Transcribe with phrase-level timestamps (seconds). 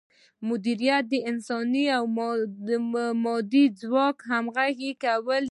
[0.49, 2.03] مدیریت د انساني او
[3.25, 5.39] مادي ځواکونو همغږي کول دي.